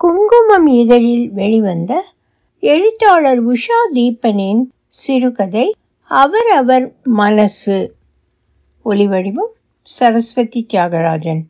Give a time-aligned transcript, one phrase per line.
[0.00, 1.92] குங்குமம் இதழில் வெளிவந்த
[2.60, 7.76] எழுத்தாளர் உஷா தீபனின் சிறுகதை அவரவர் மனசு.
[8.84, 9.52] ஒலிவடிவம்
[9.82, 11.42] சரஸ்வதி தியாகராஜன்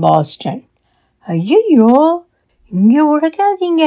[0.00, 0.62] பாஸ்டன்.
[1.20, 2.24] ஐயோ
[2.70, 3.84] இங்கே உடைக்காதீங்க.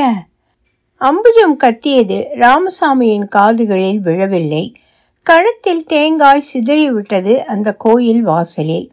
[1.02, 4.76] அம்புஜம் கத்தியது ராமசாமியின் காதுகளில் விழவில்லை.
[5.24, 8.88] கழுத்தில் தேங்காய் சிதறிவிட்டது அந்த கோயில் வாசலில்.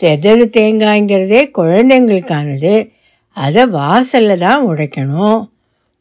[0.00, 2.74] செதறு தேங்காய்ங்கிறதே குழந்தைங்களுக்கானது.
[3.36, 5.40] அதை வாசலில் தான் உடைக்கணும்.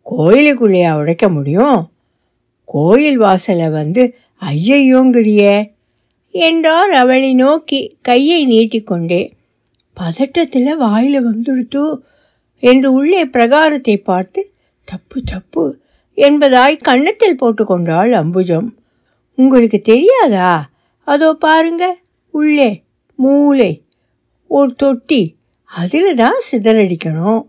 [0.06, 1.80] கோயிலுக்குள்ளேயா உடைக்க முடியும்?
[2.70, 4.04] கோயில் வாசலை வந்து
[4.42, 5.56] ஐயையோங்கிறியே!
[6.34, 9.22] என்றார் அவளை நோக்கி கையை நீட்டிக்கொண்டே
[9.98, 11.84] பதட்டத்தில் வாயில் வந்துடுத்து!
[12.64, 14.42] என்று உள்ளே பிரகாரத்தை பார்த்து
[14.88, 15.66] தப்பு தப்பு!
[16.18, 18.68] என்பதாய் கன்னத்தில் போட்டுக்கொண்டாள் அம்புஜம்.
[19.38, 20.52] உங்களுக்கு தெரியாதா?
[21.08, 21.86] அதோ பாருங்க
[22.34, 22.70] உள்ளே
[23.20, 23.72] மூளை
[24.52, 25.22] ஒரு தொட்டி
[25.76, 27.42] அதில் தான் சிதறடிக்கணும்.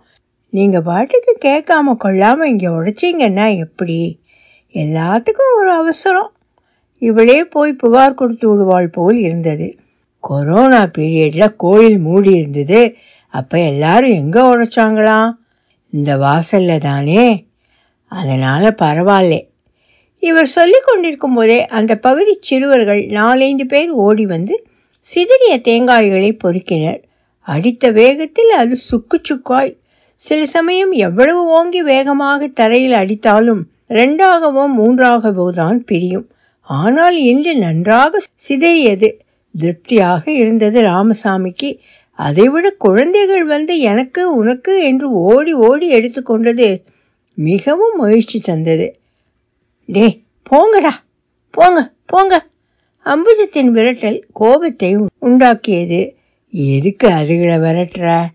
[0.52, 3.98] நீங்கள் பாட்டுக்கு கேட்காம கொள்ளாமல் இங்கே உடைச்சிங்கன்னா எப்படி?
[4.74, 6.30] எல்லாத்துக்கும் ஒரு அவசரம்.
[6.98, 9.68] இவளே போய் புகார் கொடுத்து விடுவாள் போல் இருந்தது.
[10.24, 12.80] கொரோனா பீரியடில் கோயில் மூடி இருந்தது.
[13.34, 15.30] அப்போ எல்லாரும் எங்கே உழைச்சாங்களாம்
[15.92, 17.24] இந்த வாசலில் தானே?
[18.12, 19.36] அதனால் பரவாயில்ல.
[20.22, 24.55] இவர் சொல்லி கொண்டிருக்கும் போதே அந்த பகுதி சிறுவர்கள் நாலைந்து பேர் ஓடி வந்து
[25.00, 27.00] சிதறிய தேங்காய்களை பொறுக்கினர்.
[27.47, 29.72] அடித்த வேகத்தில் அது சுக்கு சுக்காய்.
[30.14, 36.27] சில சமயம் எவ்வளவு ஓங்கி வேகமாக தரையில் அடித்தாலும் ரெண்டாகவோ மூன்றாகவோ தான் பிரியும்.
[36.69, 39.08] ஆனால் இன்று நன்றாக சிதறியது
[39.55, 41.70] திருப்தியாக இருந்தது ராமசாமிக்கு.
[42.19, 46.69] அதைவிட குழந்தைகள் வந்து எனக்கு உனக்கு என்று ஓடி ஓடி எடுத்துக்கொண்டது
[47.39, 48.86] மிகவும் மகிழ்ச்சி தந்தது.
[49.89, 50.06] டே
[50.50, 50.92] போங்கடா.
[51.50, 52.34] போங்க போங்க.
[53.06, 56.00] அம்புஜத்தின் விரட்டல் கோபத்தை உண்டாக்கியது.
[56.56, 58.28] எதுக்கு அதுகளை விரட்டுற?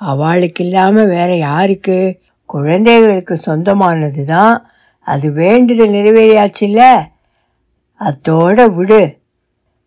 [0.00, 2.18] அவளுக்கு இல்லாமல் வேற யாருக்கு?
[2.44, 4.66] குழந்தைகளுக்கு சொந்தமானது தான்
[5.06, 6.82] அது வேண்டுதல் நிறைவேறியாச்சுல்ல?
[8.00, 9.16] அத்தோட விடு.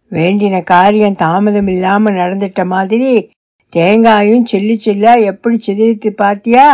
[0.07, 3.29] வேண்டின காரியம் தாமதம் இல்லாமல் நடந்துட்ட மாதிரி
[3.73, 6.65] தேங்காயும் சில்லி சில்லா எப்படி சிதறித்து பார்த்தியா?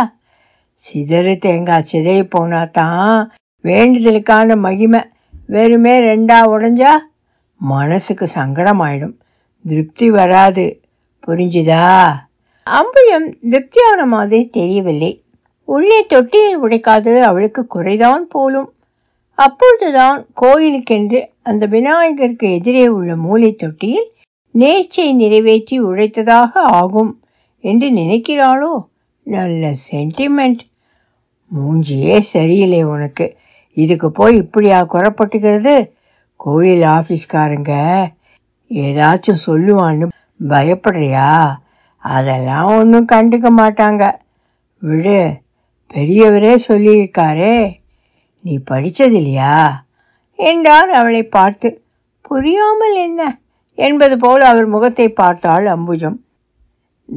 [0.72, 3.32] சிதறு தேங்காய் சிதறி போனா தான்
[3.64, 5.00] வேண்டுதலுக்கான மகிமை
[5.46, 6.92] வெறுமே ரெண்டா உடஞ்சா
[7.60, 9.16] மனசுக்கு சங்கடமாயிடும்.
[9.64, 10.80] திருப்தி வராது.
[11.28, 12.14] புரிஞ்சுதா?
[12.70, 15.22] அம்புயம் திருப்தியான மாதிரி தெரியவில்லை.
[15.64, 18.72] உள்ளே தொட்டியில் உடைக்காதது அவளுக்கு குறைதான் போலும்.
[19.34, 24.12] அப்பொழுதுதான் கோயிலுக்கென்று அந்த விநாயகருக்கு எதிரே உள்ள மூளை தொட்டியில்
[24.54, 27.22] நேர்ச்சியை நிறைவேற்றி உழைத்ததாக ஆகும்
[27.60, 28.84] என்று நினைக்கிறாளோ?
[29.22, 30.60] நல்ல சென்டிமெண்ட்
[31.50, 33.36] மூஞ்சியே சரியில்லை உனக்கு.
[33.72, 35.90] இதுக்கு போய் இப்படியா குறப்பட்டுக்கிறது
[36.36, 37.72] கோயில் ஆஃபீஸ்காரங்க
[38.68, 40.08] ஏதாச்சும் சொல்லுவான்னு
[40.40, 41.56] பயப்படுறியா?
[41.98, 44.12] அதெல்லாம் ஒன்றும் கண்டுக்க மாட்டாங்க.
[44.82, 45.18] விடு
[45.94, 47.76] பெரியவரே சொல்லியிருக்காரே.
[48.40, 49.72] நீ படித்ததில்லையா
[50.34, 51.82] என்றார் அவளை பார்த்து.
[52.20, 53.40] புரியாமல் என்ன?
[53.74, 56.18] என்பது போல் அவர் முகத்தை பார்த்தாள் அம்புஜம்.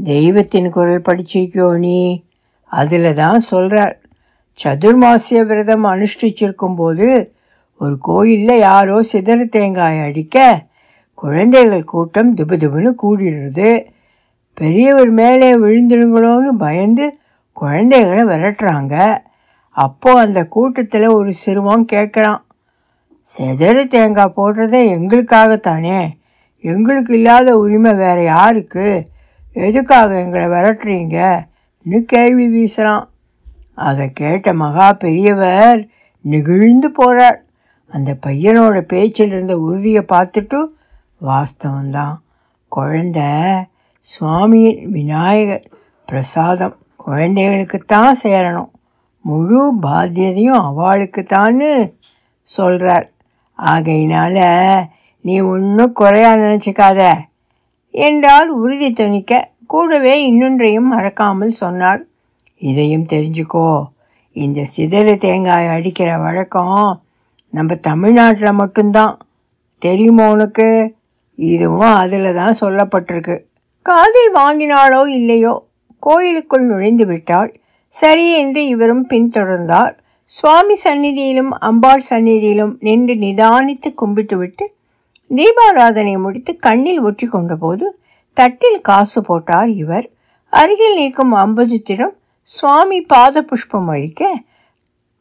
[0.04, 2.24] தெய்வத்தின் குரல் படிச்சிருக்கியோ நீ?
[2.66, 4.00] அதில் தான் சொல்கிறார்
[4.64, 7.34] சதுர்மாசிய விரதம் அனுஷ்டிச்சிருக்கும் போது
[7.78, 10.68] ஒரு கோயிலில் யாரோ சிதறு தேங்காய் அடிக்க
[11.22, 13.86] குழந்தைகள் கூட்டம் திபு திபுன்னு கூடிடுறது
[14.54, 17.06] பெரியவர் மேலே விழுந்துடுங்களோன்னு பயந்து
[17.58, 18.96] குழந்தைகளை விரட்டுறாங்க.
[19.76, 22.42] அப்போ அந்த கூட்டத்தில் ஒரு சிறுவன் கேட்குறான்
[23.38, 26.00] செதறு தேங்காய் போடுறதே எங்களுக்காகத்தானே?
[26.64, 28.88] எங்களுக்கு இல்லாத உரிமை வேறு யாருக்கு?
[29.54, 33.06] எதுக்காக எங்களை விரட்டுறீங்கன்னு கேள்வி வீசுகிறான்
[33.74, 35.80] அதை கேட்ட மகா பெரியவர்
[36.26, 37.40] நெகிழ்ந்து போகிறார்
[37.94, 40.60] அந்த பையனோட பேச்சில் இருந்த உறுதியை பார்த்துட்டு
[41.22, 42.16] வாஸ்தவந்தான்
[42.76, 43.20] குழந்த
[44.06, 45.70] சுவாமியின் விநாயகர்
[46.06, 48.70] பிரசாதம் குழந்தைகளுக்குத்தான் சேரணும்.
[49.22, 51.92] முழு பாத்தியதையும் அவளுக்குத்தான்னு
[52.44, 53.12] சொல்கிறார்
[53.58, 54.38] ஆகையினால
[55.22, 57.14] நீ ஒன்றும் குறையா நினச்சிக்காத
[57.92, 62.04] என்றால் உறுதி துணிக்க கூடவே இன்னொன்றையும் மறக்காமல் சொன்னார்
[62.58, 63.88] இதையும் தெரிஞ்சுக்கோ.
[64.32, 67.02] இந்த சிதறு தேங்காய் அடிக்கிற வழக்கம்
[67.50, 69.20] நம்ம தமிழ்நாட்டில் மட்டும்தான்.
[69.80, 70.96] தெரியுமா உனக்கு?
[71.50, 73.36] இதுவும் அதில் தான் சொல்லப்பட்டிருக்கு.
[73.86, 75.54] காதில் வாங்கினாளோ இல்லையோ
[76.04, 77.50] கோயிலுக்குள் நுழைந்து விட்டாள்.
[77.94, 79.94] சரி என்று இவரும் பின்தொடர்ந்தார்.
[80.32, 84.66] சுவாமி சந்நிதியிலும் அம்பாள் சந்நிதியிலும் நின்று நிதானித்து கும்பிட்டுவிட்டு
[85.32, 87.86] தீபாராதனை முடித்து கண்ணில் ஒற்றி கொண்டபோது
[88.38, 90.08] தட்டில் காசு போட்டார் இவர்.
[90.54, 92.16] அருகில் நிற்கும் அம்புஜத்திடம்
[92.50, 94.32] சுவாமி பாத புஷ்பம் அளிக்க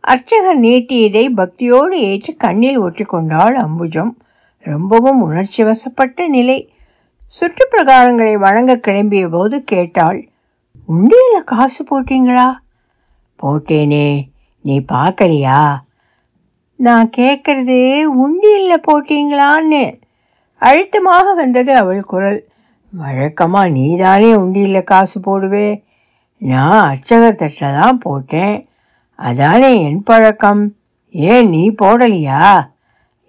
[0.05, 4.13] அர்ச்சகர் நீட்டியதை பக்தியோடு ஏற்று கண்ணில் ஒற்றி கொண்டாள் அம்புஜம்.
[4.63, 6.73] ரொம்பவும் உணர்ச்சி வசப்பட்ட நிலை.
[7.41, 10.29] சுற்றுப்பிரகாரங்களை வழங்க கிளம்பிய போது கேட்டாள்
[10.89, 12.53] உண்டியில் காசு போட்டீங்களா?
[13.43, 14.29] போட்டேனே.
[14.63, 15.77] நீ பார்க்கலையா?
[16.77, 20.01] நான் கேட்கறது உண்டியில் போட்டீங்களான்னு.
[20.59, 22.49] அழுத்தமாக வந்தது அவள் குரல்
[22.91, 25.85] வழக்கமாக நீதானே உண்டியில் காசு போடுவே?
[26.37, 28.69] நான் அர்ச்சகர் தட்டில் தான் போட்டேன்.
[29.15, 30.75] அதானே என் பழக்கம்.
[31.11, 32.71] ஏன் நீ போடலையா?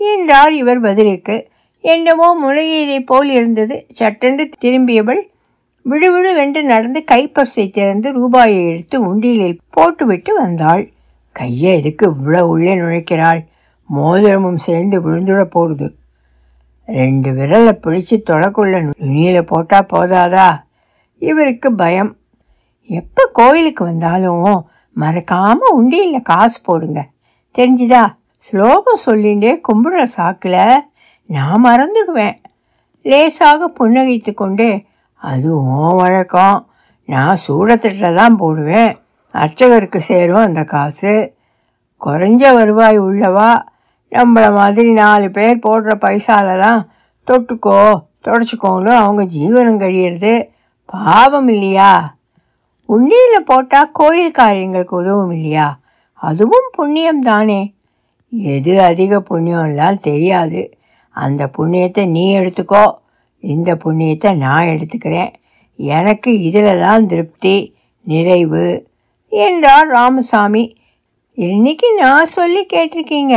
[0.09, 1.49] என்றார் இவர் பதிலுக்கு.
[1.79, 3.85] என்னவோ முறையீதைப் போல் இருந்தது.
[3.87, 5.29] சட்டென்று திரும்பியவள்
[5.89, 10.91] விழுவிழுவென்று நடந்து கைப்பர்சை திறந்து ரூபாயை எடுத்து உண்டியலில் போட்டுவிட்டு வந்தாள்.
[11.31, 13.45] கையை எதுக்கு இவ்வளோ உள்ளே நுழைக்கிறாள்?
[13.95, 15.87] மோதிரமும் சேர்ந்து விழுந்துட போடுது
[16.85, 20.63] ரெண்டு விரலை பிடிச்சு தொடக்குள்ள நுனியில் போட்டால் போதாதா?
[21.17, 22.17] இவருக்கு பயம்.
[22.85, 27.07] எப்போ கோயிலுக்கு வந்தாலும் மறக்காமல் உண்டியலில் காசு போடுங்க.
[27.57, 28.19] தெரிஞ்சுதா?
[28.43, 30.83] ஸ்லோகம் சொல்லிண்டே கும்பிடுற சாக்கில்
[31.25, 32.37] நான் மறந்துடுவேன்.
[33.01, 34.83] லேசாக புன்னகைத்து கொண்டு
[35.15, 36.69] அதுவும் வழக்கம்.
[37.05, 38.99] நான் சூடத்திட்ட தான் போடுவேன்.
[39.33, 41.33] அர்ச்சகருக்கு சேரும் அந்த காசு.
[42.01, 43.61] குறைஞ்ச வருவாய் உள்ளவா?
[44.11, 46.89] நம்மள மாதிரி நாலு பேர் போடுற பைசால தான்
[47.27, 50.33] தொட்டுக்கோ தொடச்சிக்கோன்னு அவங்க ஜீவனம் கழியிறது.
[50.85, 52.15] பாவம் இல்லையா?
[52.89, 55.79] உண்டியில் போட்டால் கோயில் காரியங்களுக்கு உதவும் இல்லையா?
[56.13, 57.73] அதுவும் புண்ணியம் தானே
[58.33, 60.61] எது அதிக புண்ணியம்லாம் தெரியாது.
[61.15, 62.85] அந்த புண்ணியத்தை நீ எடுத்துக்கோ.
[63.39, 65.31] இந்த புண்ணியத்தை நான் எடுத்துக்கிறேன்.
[65.75, 67.55] எனக்கு இதில் தான் திருப்தி
[68.07, 68.65] நிறைவு
[69.31, 70.77] என்றார் ராமசாமி.
[71.37, 73.35] என்னைக்கு நான் சொல்லி கேட்டிருக்கீங்க?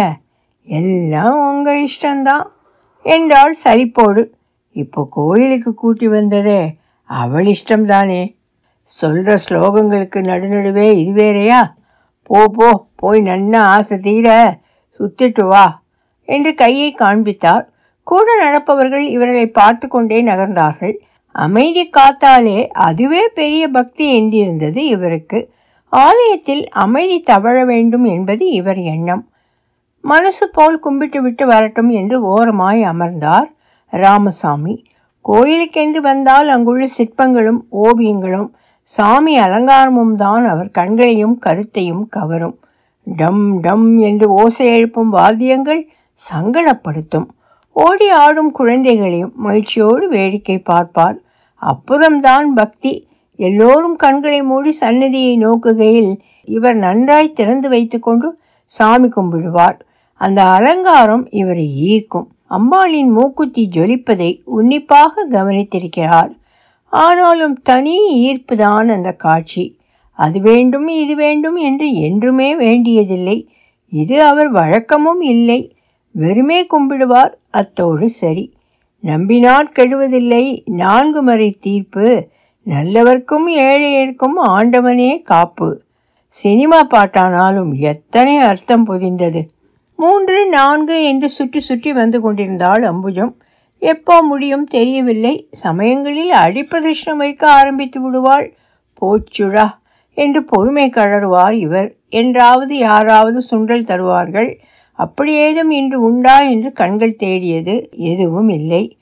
[0.66, 2.46] எல்லாம் உங்கள் இஷ்டம்தான்
[3.02, 4.22] என்றாள் சரிப்போடு.
[4.72, 6.60] இப்போ கோயிலுக்கு கூட்டி வந்ததே
[7.04, 8.22] அவள் இஷ்டம்தானே.
[8.82, 11.76] சொல்கிற ஸ்லோகங்களுக்கு நடுநடுவே இது வேறையா?
[12.22, 14.58] போ போ போய் நன்னா ஆசை தீர.
[14.98, 15.66] சுத்திட்டு வா
[16.28, 17.64] என்று கையை காண்பித்தார்
[18.02, 20.94] கூட நடப்பவர்கள் இவர்களை பார்த்து கொண்டே நகர்ந்தார்கள்.
[21.34, 25.38] அமைதி காத்தாலே அதுவே பெரிய பக்தி எந்திருந்தது இவருக்கு.
[25.88, 29.22] ஆலயத்தில் அமைதி தவழ வேண்டும் என்பது இவர் எண்ணம்.
[30.00, 33.48] மனசு போல் கும்பிட்டு விட்டு வரட்டும் என்று ஓரமாய் அமர்ந்தார்
[33.92, 34.74] ராமசாமி.
[35.24, 38.48] கோயிலுக்கென்று வந்தால் அங்குள்ள சிற்பங்களும் ஓவியங்களும்
[38.82, 42.56] சாமி அலங்காரமும் தான் அவர் கண்களையும் கருத்தையும் கவரும்.
[43.04, 45.88] டம் டம் என்று ஓசை எழுப்பும் வாத்தியங்கள்
[46.32, 47.26] சங்கடப்படுத்தும்.
[47.72, 51.18] ஓடி ஆடும் குழந்தைகளையும் மகிழ்ச்சியோடு வேடிக்கை பார்ப்பார்.
[51.56, 53.06] அப்புறம்தான் பக்தி.
[53.36, 59.80] எல்லோரும் கண்களை மூடி சன்னதியை நோக்குகையில் இவர் நன்றாய் திறந்து வைத்துக்கொண்டு சாமி கும்பிடுவார்.
[60.12, 62.28] அந்த அலங்காரம் இவரை ஈர்க்கும்.
[62.50, 66.30] அம்பாளின் மூக்குத்தி ஜொலிப்பதை உன்னிப்பாக கவனித்திருக்கிறார்.
[66.88, 69.78] ஆனாலும் தனி ஈர்ப்புதான் அந்த காட்சி.
[70.14, 73.48] அது வேண்டும் இது வேண்டும் என்று என்றுமே வேண்டியதில்லை.
[73.88, 75.76] இது அவர் வழக்கமும் இல்லை.
[76.10, 78.52] வெறுமே கும்பிடுவார் அத்தோடு சரி.
[79.04, 80.62] நம்பினாற் கெடுவதில்லை.
[80.64, 82.28] நான்கு மறை தீர்ப்பு.
[82.66, 85.82] நல்லவர்க்கும் ஏழையர்க்கும் ஆண்டவனே காப்பு.
[86.28, 89.40] சினிமா பாட்டானாலும் எத்தனை அர்த்தம் பொதிந்தது.
[89.96, 93.32] மூன்று நான்கு என்று சுற்றி சுற்றி வந்து கொண்டிருந்தாள் அம்புஜம்.
[93.78, 95.48] எப்போ முடியும் தெரியவில்லை.
[95.50, 98.54] சமயங்களில் அடிப்பிரதர்ஷனம் வைக்க ஆரம்பித்து விடுவாள்.
[99.02, 99.66] போச்சுடா.
[100.14, 101.94] என்று பொறுமை கழறுவார் இவர்.
[102.08, 104.60] என்றாவது யாராவது சுண்டல் தருவார்கள்.
[104.92, 108.98] அப்படி ஏதும் இன்று உண்டா என்று கண்கள் தேடியது எதுவும் இல்லை.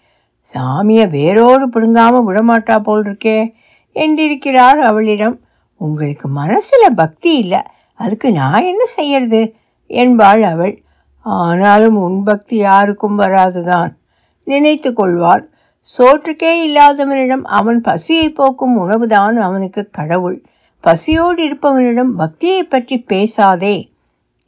[0.54, 3.52] சாமியை வேரோடு பிடுங்காம விடமாட்டா போல் இருக்கே
[3.94, 5.40] என்றிருக்கிறார் அவளிடம்.
[5.76, 7.62] உங்களுக்கு மனசுல பக்தி இல்லை.
[7.94, 9.54] அதுக்கு நான் என்ன செய்யறது?
[9.86, 10.82] என்பாள் அவள்.
[11.18, 13.90] ஆனாலும் உன் பக்தி யாருக்கும் வராதுதான்.
[14.44, 15.48] நினைத்து கொள்வார்
[15.98, 20.44] சோற்றுக்கே இல்லாதவனிடம் அவன் பசியை போக்கும் உணவுதான் அவனுக்கு கடவுள்.
[20.82, 23.88] பசியோடு இருப்பவனிடம் பக்தியை பற்றி பேசாதே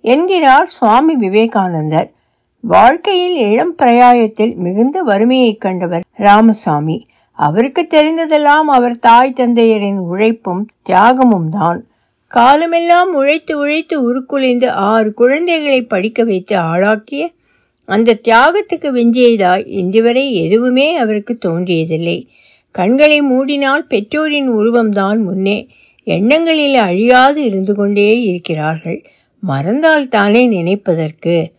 [0.00, 2.12] என்கிறார் சுவாமி விவேகானந்தர்.
[2.60, 7.06] வாழ்க்கையில் இளம் பிரயாயத்தில் மிகுந்த வறுமையைக் கண்டவர் ராமசாமி.
[7.32, 11.86] அவருக்கு தெரிந்ததெல்லாம் அவர் தாய் தந்தையரின் உழைப்பும் தியாகமும் தான்.
[12.26, 17.30] காலமெல்லாம் உழைத்து உழைத்து உருக்குலைந்து ஆறு குழந்தைகளை படிக்க வைத்து ஆளாக்கிய
[17.84, 22.26] அந்த தியாகத்துக்கு வெஞ்சியதாய் இன்றுவரை எதுவுமே அவருக்கு தோன்றியதில்லை.
[22.70, 25.68] கண்களை மூடினால் பெற்றோரின் உருவம்தான் முன்னே
[26.04, 29.04] எண்ணங்களில் அழியாது இருந்து கொண்டே இருக்கிறார்கள்.
[29.40, 31.52] மறந்தால் தானே நினைப்பதற்கு.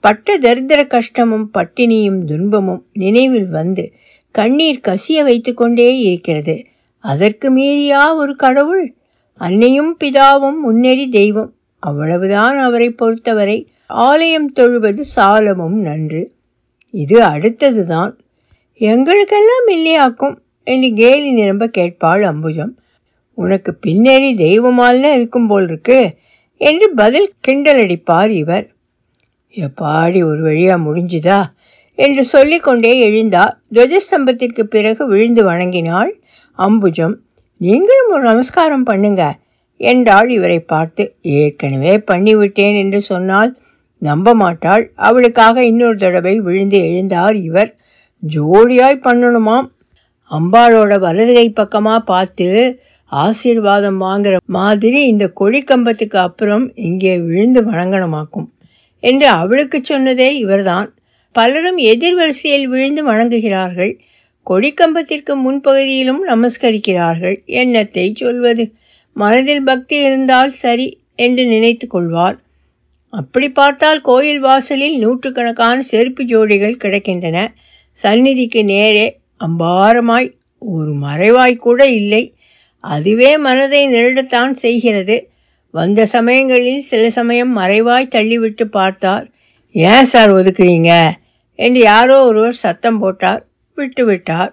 [0.00, 3.92] பட்ட தரித்திர கஷ்டமும் பட்டினியும் துன்பமும் நினைவில் வந்து
[4.30, 6.64] கண்ணீர் கசிய வைத்து கொண்டே இருக்கிறது.
[6.98, 8.94] அதற்கு மீறியா ஒரு கடவுள்?
[9.34, 11.54] அன்னையும் பிதாவும் முன்னெறி தெய்வம்.
[11.78, 13.68] அவ்வளவுதான் அவரை பொறுத்தவரை.
[13.86, 16.32] ஆலயம் தொழுவது சாலமும் நன்று.
[16.90, 18.12] இது அடுத்ததுதான்.
[18.74, 20.38] எங்களுக்கெல்லாம் இல்லையாக்கும்?
[20.64, 22.76] என்று கேலி நிரம்ப கேட்பாள் அம்புஜம்.
[23.34, 26.08] உனக்கு பின்னேறி தெய்வமால்ல இருக்கும் போல் இருக்கு
[26.60, 28.66] என்று பதில் கிண்டலடிப்பார் இவர்.
[29.54, 31.40] எப்பாடி ஒரு வழியா முடிஞ்சுதா?
[31.98, 36.10] என்று சொல்லிக்கொண்டே எழுந்தார் துவஜஸ்தம்பத்திற்கு பிறகு விழுந்து வணங்கினாள்
[36.58, 37.14] அம்புஜம்.
[37.56, 39.22] நீங்களும் ஒரு நமஸ்காரம் பண்ணுங்க
[39.76, 41.04] என்றாள் இவரை பார்த்து.
[41.20, 43.58] ஏற்கனவே பண்ணிவிட்டேன் என்று சொன்னால்
[43.98, 44.90] நம்ப மாட்டாள்.
[44.94, 47.76] அவளுக்காக இன்னொரு தடவை விழுந்து எழுந்தார் இவர்.
[48.22, 49.66] ஜோடியாய் பண்ணணுமாம்?
[50.30, 52.46] அம்பாளோட வலதுகை பக்கமாக பார்த்து
[53.14, 58.48] ஆசீர்வாதம் வாங்குற மாதிரி இந்த கொடிக்கம்பத்துக்கு அப்புறம் இங்கே விழுந்து வணங்கணுமாக்கும்?
[59.00, 60.94] என்று அவளுக்கு சொன்னதே இவர்தான்.
[61.32, 63.98] பலரும் எதிர்வரிசையில் விழுந்து வணங்குகிறார்கள்.
[64.46, 67.36] கொடிக்கம்பத்திற்கு முன்பகுதியிலும் நமஸ்கரிக்கிறார்கள்.
[67.46, 68.72] என்னத்தை சொல்வது?
[69.12, 72.38] மனதில் பக்தி இருந்தால் சரி என்று நினைத்து கொள்வார்.
[73.08, 77.48] அப்படி பார்த்தால் கோயில் வாசலில் நூற்றுக்கணக்கான செருப்பு ஜோடிகள் கிடக்கின்றன.
[77.90, 82.33] சந்நிதிக்கு நேரே அம்பாரமாய் ஒரு மறைவாய் கூட இல்லை.
[82.84, 85.16] அதுவே மனதை நிரடத்தான் செய்கிறது.
[85.74, 89.24] வந்த சமயங்களில் சில சமயம் மறைவாய் தள்ளிவிட்டு பார்த்தார்.
[89.74, 91.10] ஏன் சார் ஒதுக்குறீங்க?
[91.58, 93.42] என்று யாரோ ஒருவர் சத்தம் போட்டார்.
[93.76, 94.52] விட்டுவிட்டார்.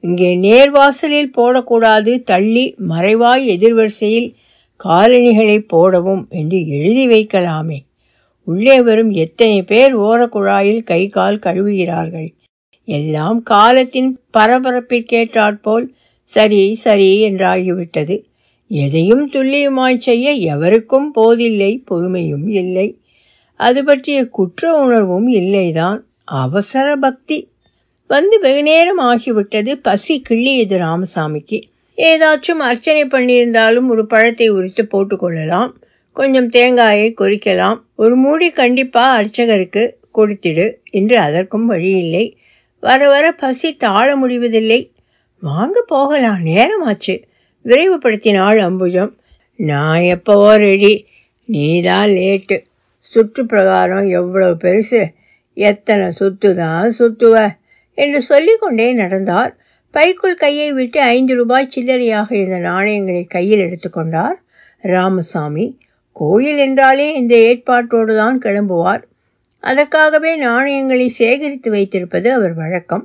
[0.00, 2.12] இங்கே நேர்வாசலில் போடக்கூடாது.
[2.22, 4.28] தள்ளி மறைவாய் எதிர்வரிசையில்
[4.76, 7.78] காலணிகளை போடவும் என்று எழுதி வைக்கலாமே.
[8.48, 12.28] உள்ளே வரும் எத்தனை பேர் ஓரக்குழாயில் கை கால் கழுவுகிறார்கள்.
[12.88, 15.86] எல்லாம் காலத்தின் பரபரப்பிற்கேற்றாற்போல்
[16.32, 18.16] சரி சரி என்றாகிவிட்டது.
[18.70, 22.88] எதையும் துல்லியமாய் செய்ய எவருக்கும் போதில்லை பொறுமையும் இல்லை.
[23.60, 25.98] அது பற்றிய குற்ற உணர்வும் இல்லைதான்.
[26.24, 27.38] அவசர பக்தி.
[28.06, 29.72] வந்து வெகு நேரம் ஆகிவிட்டது.
[29.82, 31.58] பசி கிள்ளியது ராமசாமிக்கு.
[31.96, 35.72] ஏதாச்சும் அர்ச்சனை பண்ணியிருந்தாலும் ஒரு பழத்தை உரித்து போட்டுக்கொள்ளலாம்
[36.12, 39.84] கொஞ்சம் தேங்காயை கொறிக்கலாம் ஒரு மூடி கண்டிப்பாக அர்ச்சகருக்கு
[40.14, 40.66] கொடுத்திடு.
[40.90, 42.24] என்று அதற்கும் வழியில்லை.
[42.80, 44.80] வர வர பசி தாழ முடிவதில்லை.
[45.42, 46.40] வாங்க போகலாம்.
[46.42, 47.14] நேரமாச்சு.
[47.64, 49.12] விரைவுபடுத்தினாள் அம்புஜம்.
[49.58, 50.92] நான் எப்போவோ ரெடி
[51.44, 52.56] நீ தான் லேட்டு
[52.98, 55.00] சுற்று பிரகாரம் எவ்வளவு பெருசு.
[55.56, 57.34] எத்தனை சுத்து தான் சுத்துவ
[57.98, 59.52] என்று சொல்லிக்கொண்டே நடந்தார்.
[59.94, 64.36] பைக்குள் கையை விட்டு ஐந்து ரூபாய் சில்லறையாக இருந்த நாணயங்களை கையில் எடுத்துக்கொண்டார்
[64.84, 65.66] ராமசாமி
[66.12, 69.02] கோயில் என்றாலே இந்த ஏற்பாட்டோடு தான் கிளம்புவார்.
[69.62, 73.04] அதற்காகவே நாணயங்களை சேகரித்து வைத்திருப்பது அவர் வழக்கம்.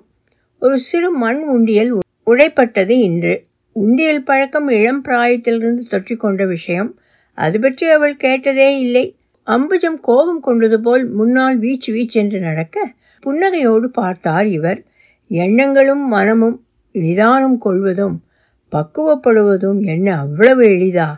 [0.62, 1.92] ஒரு சிறு மண் உண்டியல்
[2.26, 3.46] உடைப்பட்டது இன்று.
[3.72, 7.00] உண்டியல் பழக்கம் இளம் பிராயத்திலிருந்து தொற்றிக்கொண்ட விஷயம்.
[7.34, 9.16] அது பற்றி அவள் கேட்டதே இல்லை.
[9.48, 14.84] அம்புஜம் கோபம் கொண்டது போல் முன்னால் வீச்சு வீச்சென்று நடக்க புன்னகையோடு பார்த்தார் இவர்.
[15.28, 18.24] எண்ணங்களும் மனமும் நிதானம் கொள்வதும்
[18.72, 21.10] பக்குவப்படுவதும் என்ன அவ்வளவு எளிதா?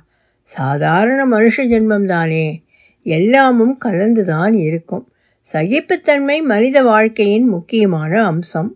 [0.42, 2.64] சாதாரண மனுஷ ஜென்மம்தானே.
[3.04, 5.10] எல்லாமும் கலந்துதான் இருக்கும்.
[5.54, 8.76] சகிப்புத்தன்மை மனித வாழ்க்கையின் முக்கியமான அம்சம்.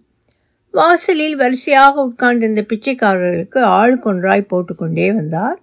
[0.74, 5.58] வாசலில் வரிசையாக உட்கார்ந்திருந்த பிச்சைக்காரர்களுக்கு ஆள் கொன்றாய் போட்டுக்கொண்டே வந்தார்.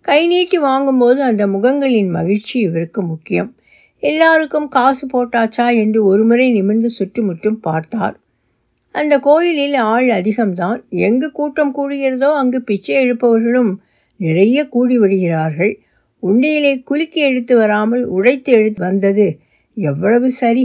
[0.00, 3.50] கை நீட்டி வாங்கும்போது அந்த முகங்களின் மகிழ்ச்சி இவருக்கு முக்கியம்.
[4.00, 8.20] எல்லாருக்கும் காசு போட்டாச்சா என்று ஒருமுறை நிமிர்ந்து சுற்றுமுற்றும் பார்த்தார்.
[8.94, 10.80] அந்த கோயிலில் ஆள் அதிகம்தான்.
[10.90, 13.72] எங்கு கூட்டம் கூடுகிறதோ அங்கு பிச்சை எழுப்பவர்களும்
[14.16, 15.72] நிறைய கூடி விடுகிறார்கள்
[16.22, 19.38] உண்டியிலே குலுக்கி எடுத்து வராமல் உடைத்து எடுத்து வந்தது
[19.76, 20.64] எவ்வளவு சரி.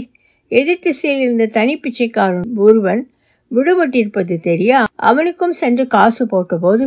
[0.51, 3.01] எதிர்த்திசையில் இருந்த தனி பிச்சைக்காரன் ஒருவன்
[3.51, 4.71] விடுபட்டிருப்பது தெரிய?
[4.95, 6.85] அவனுக்கும் சென்று காசு போட்டபோது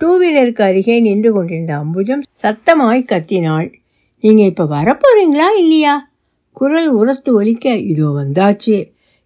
[0.00, 3.68] டூ வீலருக்கு அருகே நின்று கொண்டிருந்த அம்புஜம் சத்தமாய் கத்தினாள்.
[4.24, 5.94] நீங்க இப்ப வரப்போறீங்களா இல்லையா?
[6.56, 8.76] குரல் உரத்து ஒலிக்க இதோ வந்தாச்சு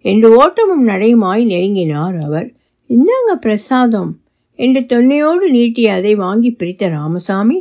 [0.05, 2.49] என்று ஓட்டமும் நடையுமாய் நெருங்கினார் அவர்.
[2.91, 4.11] இந்தாங்க பிரசாதம்
[4.59, 7.59] என்று தொன்னையோடு நீட்டி அதை வாங்கி பிரித்த ராமசாமி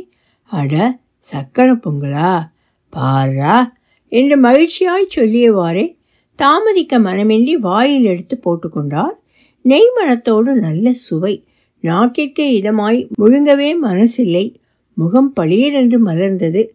[0.50, 0.74] அட
[1.26, 2.32] சக்கரை பொங்கலா?
[2.92, 3.56] பாரா?
[4.12, 5.84] என்று மகிழ்ச்சியாய் சொல்லியவாறே
[6.36, 9.14] தாமதிக்க மனமின்றி வாயில் எடுத்து போட்டுக்கொண்டார்.
[9.62, 11.44] நெய் மணத்தோடு நல்ல சுவை.
[11.82, 14.54] நாக்கிற்கே இதமாய் முழுங்கவே மனசில்லை.
[14.92, 16.68] முகம் பளீரென்று மலர்ந்தது.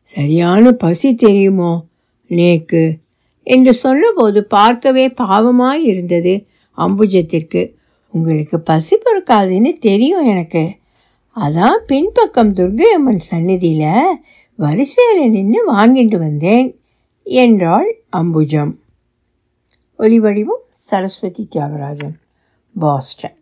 [0.00, 1.84] சரியான பசி தெரியுமோ?
[2.28, 2.96] நேக்கு.
[3.42, 6.46] என்று சொன்னபோது பார்க்கவே பாவமாய் இருந்தது
[6.78, 7.74] அம்புஜத்திற்கு.
[8.12, 10.70] உங்களுக்கு பசி பொறுக்காதுன்னு தெரியும் எனக்கு.
[11.36, 14.16] அதான் பின்பக்கம் துர்கை அம்மன் சந்நிதியில்
[14.56, 16.80] வரிசையில் நின்று வாங்கிட்டு வந்தேன்
[17.22, 18.74] என்றாள் அம்புஜம்.
[20.00, 22.14] ஒலிவடிவம் சரஸ்வதி தியாகராஜன்
[22.74, 23.36] பாஸ்டன்